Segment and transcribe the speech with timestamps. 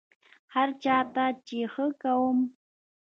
[0.53, 2.37] هر چا ته چې ښه کوم،